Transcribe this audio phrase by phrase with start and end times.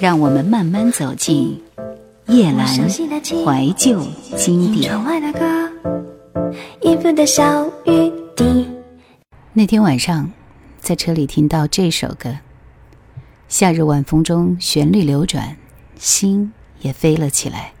[0.00, 1.62] 让我们慢慢走进
[2.28, 4.02] 叶阑怀旧
[4.34, 4.90] 经典。
[9.52, 10.30] 那天晚上，
[10.80, 12.30] 在车里听到这首歌，
[13.50, 15.54] 《夏日晚风中》，旋律流转，
[15.98, 17.72] 心也飞了起来。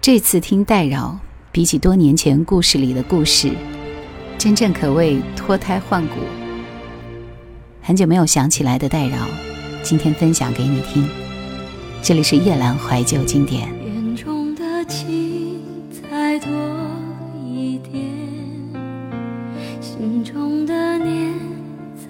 [0.00, 1.14] 这次听戴娆，
[1.52, 3.52] 比起多年前故事里的故事，
[4.36, 6.14] 真正可谓脱胎换骨。
[7.80, 9.47] 很久没有想起来的戴娆。
[9.82, 11.08] 今天分享给你听，
[12.02, 13.68] 这里是夜阑怀旧经典。
[13.84, 16.50] 眼中的情再多
[17.42, 18.02] 一点，
[19.80, 21.32] 心中的念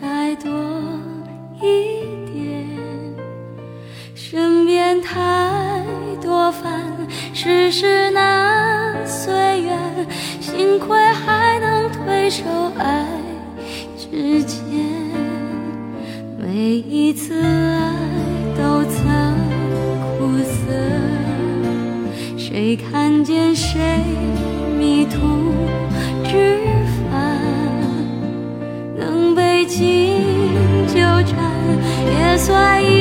[0.00, 0.50] 再多
[1.60, 2.00] 一
[2.32, 2.66] 点，
[4.14, 5.82] 身边太
[6.22, 6.72] 多烦，
[7.34, 9.78] 世事难随缘，
[10.40, 12.44] 幸亏还能推手
[12.78, 13.05] 爱
[17.26, 17.92] 次爱
[18.56, 19.02] 都曾
[20.16, 20.70] 苦涩，
[22.38, 23.80] 谁看见谁
[24.78, 25.16] 迷途
[26.22, 26.62] 知
[27.10, 27.40] 返？
[28.96, 30.22] 能被情
[30.86, 31.34] 纠缠，
[32.16, 32.95] 也算一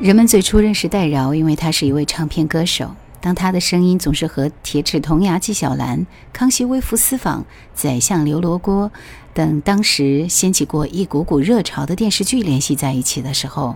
[0.00, 2.94] 人们最初认识戴娆，因为她是一位唱片歌手。
[3.20, 5.98] 当她的声音总是和《铁齿铜牙纪晓岚》
[6.32, 7.40] 《康熙微服私访》
[7.74, 8.90] 《宰相刘罗锅》
[9.32, 13.74] 等当时掀起过一股股热潮的电视剧联系在一起的时候，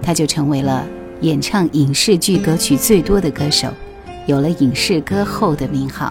[0.00, 0.86] 她就成为了
[1.20, 3.68] 演唱影视剧歌曲最多的歌手，
[4.26, 6.10] 有了“影视歌后”的名号。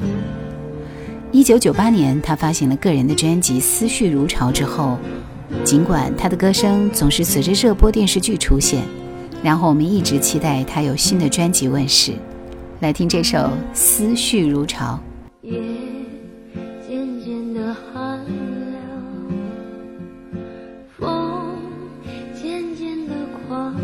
[1.32, 5.00] 一九九八年，她发行了个人的专辑《思绪如潮》之后，
[5.64, 8.84] 尽管她的歌声总是随着热播电视剧出现。
[9.46, 12.14] 然后我们一直期待他有新的专辑问世，
[12.80, 13.38] 来听这首
[13.76, 15.00] 《思绪如潮》。
[15.48, 15.62] 夜
[16.88, 18.26] 渐渐的寒了，
[20.98, 21.60] 风
[22.34, 23.14] 渐渐的
[23.48, 23.80] 狂了，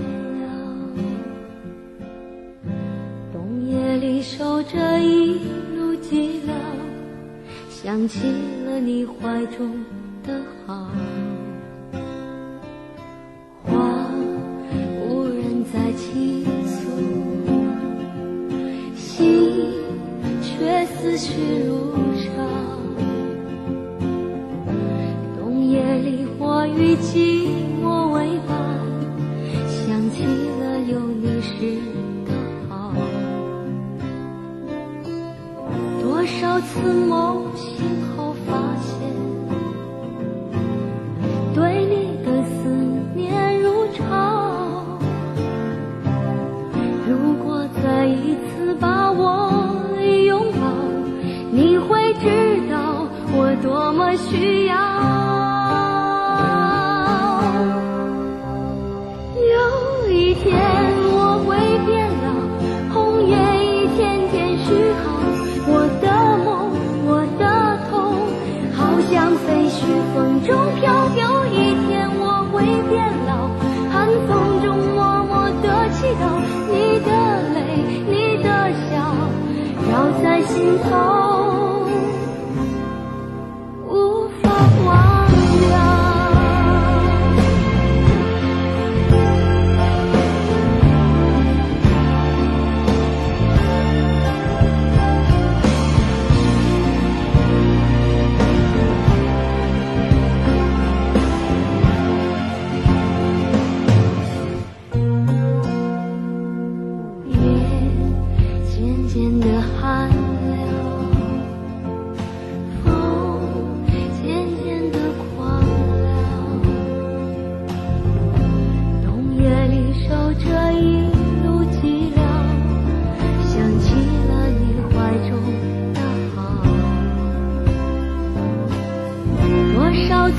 [3.32, 5.36] 冬夜里守着一
[5.78, 6.54] 路寂寥，
[7.70, 8.18] 想起
[8.66, 9.72] 了你怀中
[10.24, 10.88] 的好。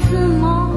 [0.01, 0.72] 似梦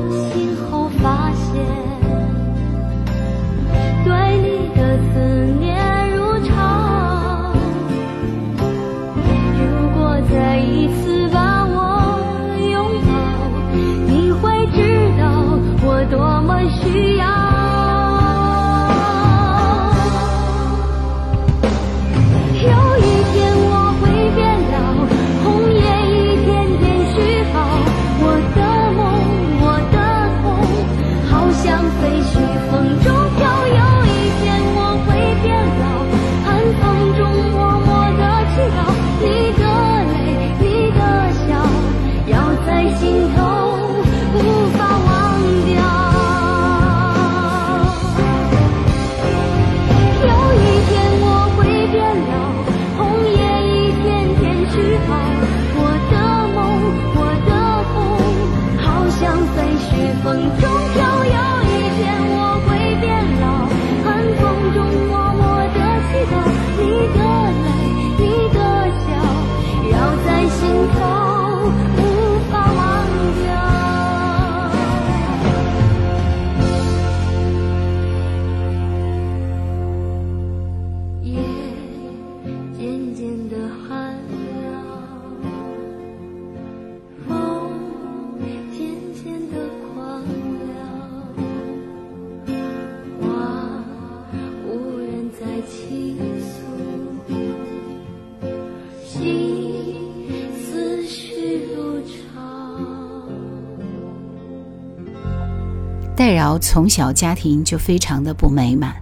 [106.67, 108.95] 从小家庭就非常的不美满，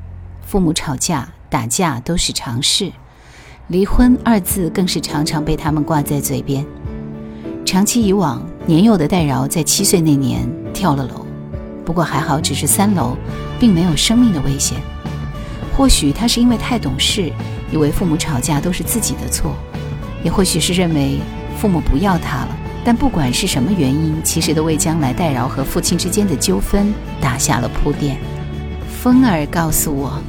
[0.45, 2.91] 父母吵架打架都是常事，
[3.69, 6.65] 离婚二字更是常常被他们挂在嘴边。
[7.63, 11.25] 长期以往，年幼的戴饶在七岁那年跳了楼，
[11.85, 13.15] 不过还好只是三楼，
[13.57, 14.77] 并没有生命的危险。
[15.73, 17.31] 或许他是因为太懂事，
[17.71, 19.55] 以为父母吵架都是自己的错，
[20.21, 21.17] 也或许是认为
[21.57, 22.57] 父母不要他了。
[22.85, 28.17] 但不管是什么原因，其实都为将来戴饶和父亲之间的纠纷打下了铺垫。
[29.01, 30.21] 风儿告诉我，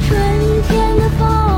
[0.00, 0.18] 春
[0.68, 1.49] 天的风。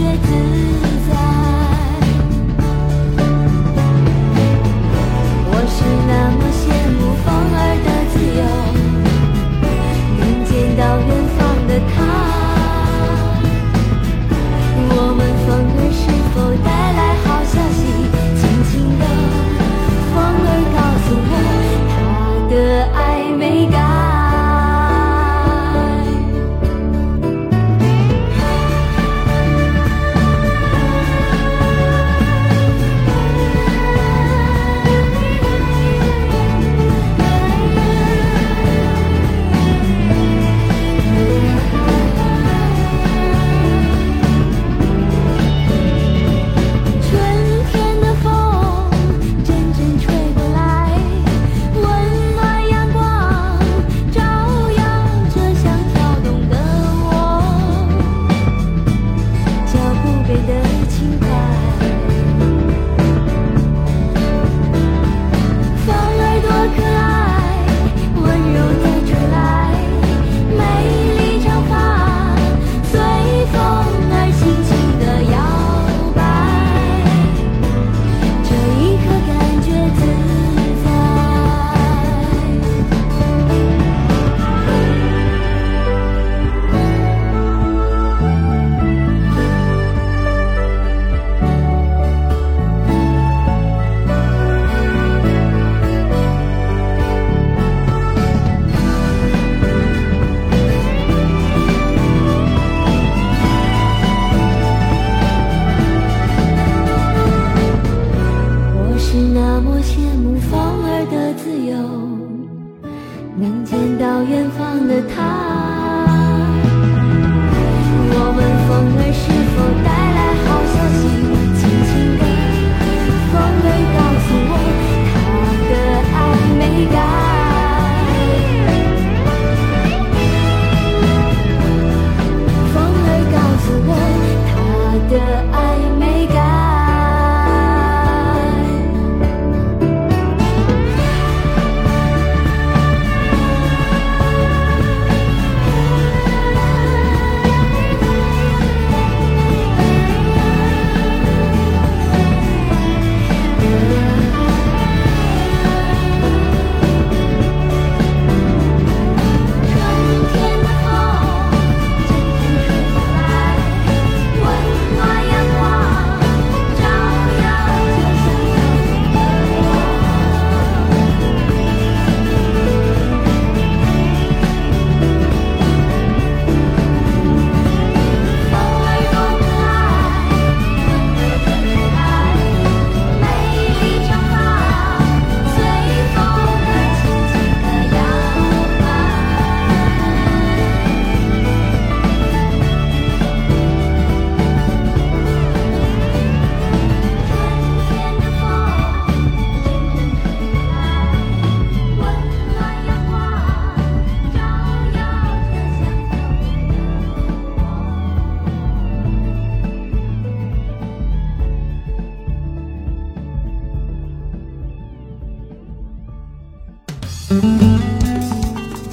[0.00, 0.39] 世界。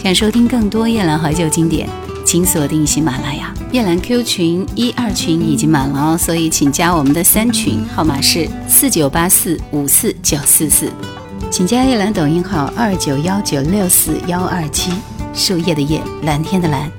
[0.08, 1.86] 想收听更多夜兰怀旧经典，
[2.26, 3.54] 请锁定喜马拉雅。
[3.74, 10.90] 夜兰 Q 群一二群已经满了哦，所以请加我们的三群，号码是四九八四五四九四四。
[11.52, 14.94] 请加夜兰抖音号二九幺九六四幺二七，
[15.34, 16.90] 树叶的叶，蓝天的蓝。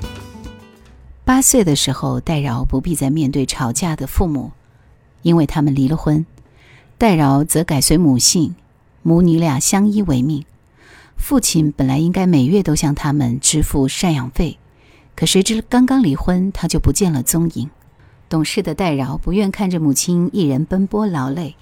[1.25, 4.53] 八岁的时候，戴饶不必再面对吵架的父母，
[5.23, 6.27] 因为他们离了婚。
[6.99, 8.55] 戴饶则改随母姓，
[9.03, 10.45] 母女俩相依为命。
[11.19, 14.59] 父亲本来应该每月都向他们支付赡养费，
[15.15, 17.69] 可谁知刚刚离婚，他就不见了踪影。
[18.31, 21.57] 懂事的戴饶不愿看着母亲一人奔波劳累，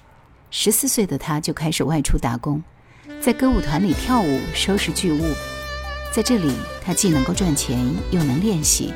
[0.51, 2.63] 十四岁的他就开始外出打工，
[3.19, 5.21] 在歌舞团里跳舞、收拾剧务。
[6.13, 7.77] 在这里，他既能够赚钱，
[8.11, 8.93] 又能练习。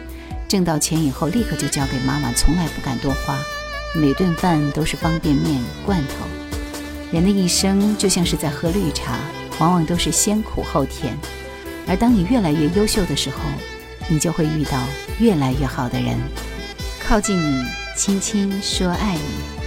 [0.48, 3.38] 挣到钱以后，立刻就交给妈妈，从来不敢多花，
[3.96, 6.26] 每顿饭都是方便面、罐头。
[7.12, 9.18] 人的一生就像是在喝绿茶。
[9.62, 11.16] 往往都是先苦后甜，
[11.88, 13.38] 而当你越来越优秀的时候，
[14.10, 14.84] 你就会遇到
[15.20, 16.18] 越来越好的人，
[17.00, 17.64] 靠近你，
[17.96, 19.61] 轻轻说爱你。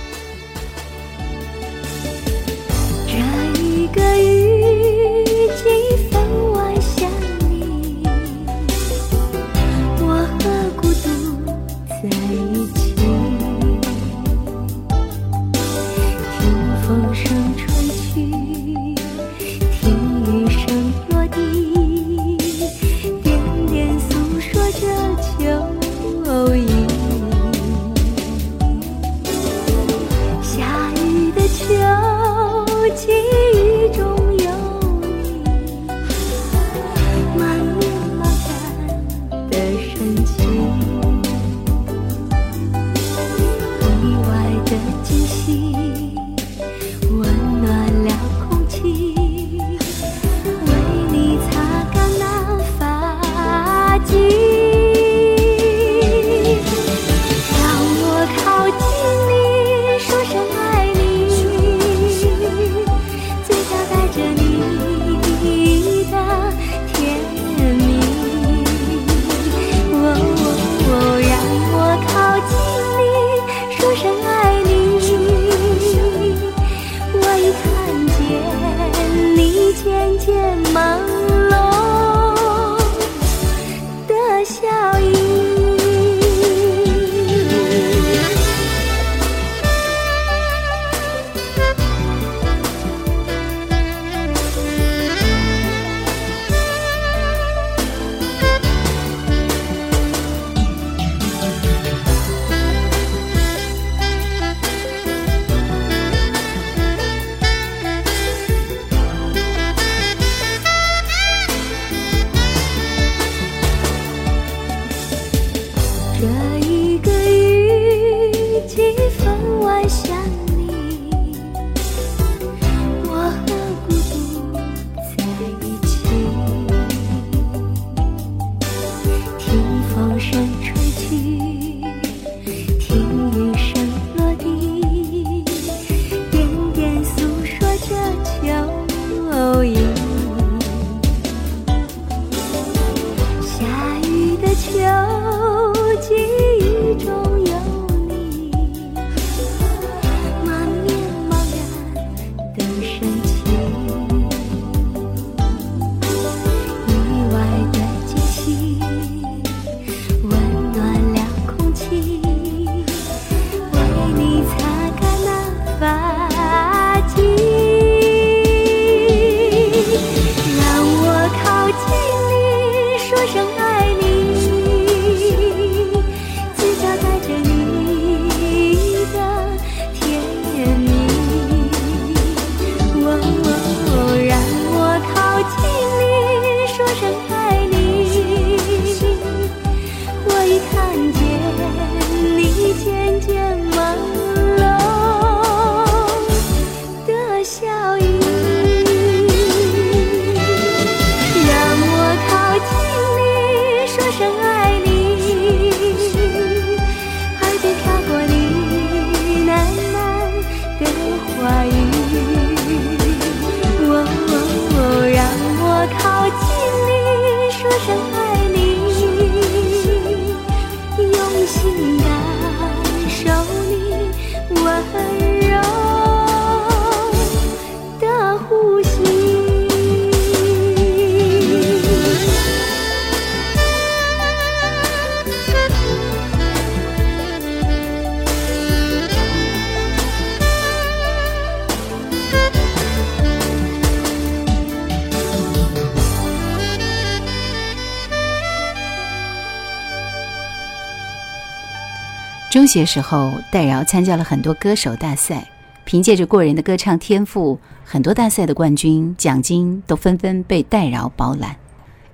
[252.55, 255.51] 中学时候，戴娆参加了很多歌手大赛，
[255.85, 261.57] 凭借着过人的歌唱天赋，很多大赛的冠军、奖金都纷纷被戴娆包揽。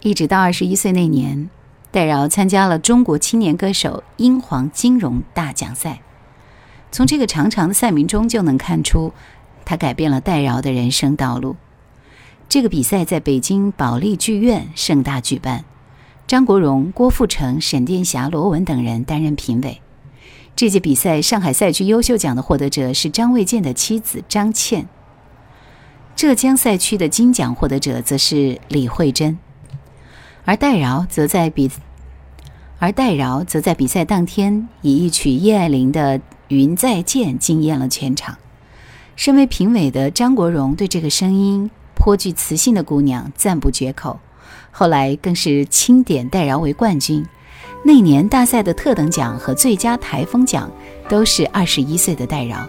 [0.00, 1.50] 一直到二十一岁那年，
[1.90, 6.00] 戴娆参加了中国青年歌手英皇金融大奖赛。
[6.90, 9.12] 从这个长长的赛名中就能看出，
[9.66, 11.56] 他改变了戴娆的人生道路。
[12.48, 15.66] 这个比赛在北京保利剧院盛大举办，
[16.26, 19.82] 张国荣、郭富城、沈殿霞、罗文等人担任评委。
[20.60, 24.86] 这届比赛上海赛区优秀奖的获得者是张卫健的妻子张倩。
[26.14, 29.38] 浙江赛区的金奖获得者则是李慧珍，
[30.44, 31.70] 而戴娆则在比，
[32.78, 36.18] 而戴娆则在比赛当天以一曲叶爱玲的
[36.48, 38.36] 《云再见》惊艳了全场。
[39.16, 44.20] 身为评委的张国荣对这个声音颇具磁性的姑娘赞不绝口，
[44.70, 47.24] 后来更是钦点戴娆为冠军。
[47.82, 50.70] 那年大赛的特等奖和最佳台风奖
[51.08, 52.66] 都是二十一岁的戴娆。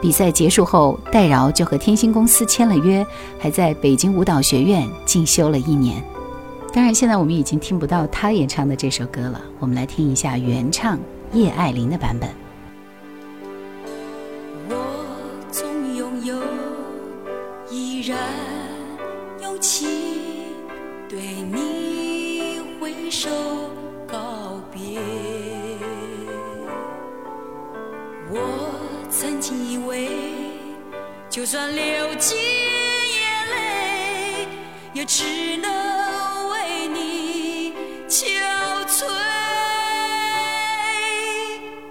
[0.00, 3.04] 比赛结束后，戴娆就和天星公司签了约，
[3.38, 6.00] 还在北京舞蹈学院进修了一年。
[6.72, 10.96] 当然，现在我们已经听不到她演唱的这首歌了，我们来听一下原唱
[11.32, 12.30] 叶爱玲的版本。
[14.68, 14.76] 我
[15.50, 16.36] 总拥有，
[17.70, 18.16] 依然
[31.48, 34.46] 就算流尽眼泪，
[34.92, 37.72] 也只能为你
[38.06, 38.26] 憔
[38.86, 39.06] 悴。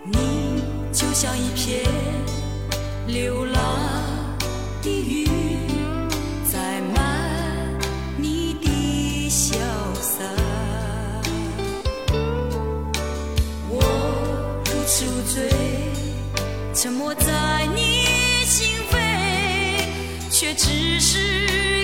[0.05, 0.61] 你
[0.93, 1.83] 就像一片
[3.07, 3.57] 流浪
[4.83, 5.25] 的云，
[6.45, 7.79] 载满
[8.15, 9.57] 你的潇
[9.99, 10.23] 洒。
[13.71, 13.81] 我
[14.65, 15.49] 如此醉，
[16.75, 17.46] 沉默在。
[20.39, 21.76] 却只是。